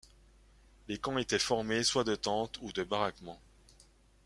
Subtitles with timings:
[0.87, 3.39] Les camps étaient formés soit de tentes ou de baraquements.